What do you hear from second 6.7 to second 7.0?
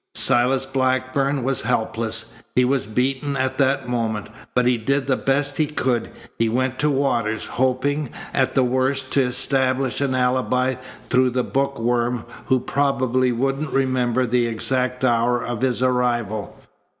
to